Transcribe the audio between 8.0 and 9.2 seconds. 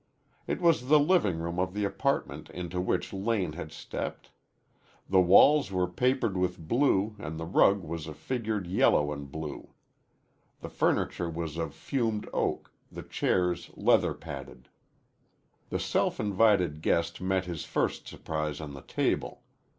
a figured yellow